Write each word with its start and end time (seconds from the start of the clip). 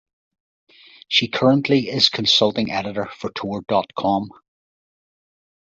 She 1.09 1.27
currently 1.27 1.87
is 1.91 2.09
consulting 2.09 2.71
editor 2.71 3.05
for 3.05 3.29
Tor 3.29 3.61
dot 3.67 3.93
com. 3.95 4.31